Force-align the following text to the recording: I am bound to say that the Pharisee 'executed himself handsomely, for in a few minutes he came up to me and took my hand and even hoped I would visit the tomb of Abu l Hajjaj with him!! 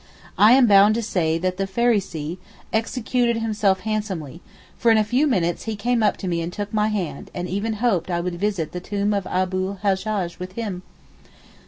I 0.35 0.53
am 0.53 0.65
bound 0.65 0.95
to 0.95 1.03
say 1.03 1.37
that 1.37 1.57
the 1.57 1.67
Pharisee 1.67 2.39
'executed 2.73 3.37
himself 3.37 3.81
handsomely, 3.81 4.41
for 4.75 4.89
in 4.89 4.97
a 4.97 5.03
few 5.03 5.27
minutes 5.27 5.65
he 5.65 5.75
came 5.75 6.01
up 6.01 6.17
to 6.17 6.27
me 6.27 6.41
and 6.41 6.51
took 6.51 6.73
my 6.73 6.87
hand 6.87 7.29
and 7.35 7.47
even 7.47 7.73
hoped 7.73 8.09
I 8.09 8.19
would 8.19 8.39
visit 8.39 8.71
the 8.71 8.79
tomb 8.79 9.13
of 9.13 9.27
Abu 9.27 9.73
l 9.73 9.79
Hajjaj 9.83 10.39
with 10.39 10.53
him!! 10.53 10.81